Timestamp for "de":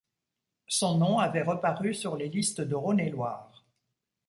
2.61-2.73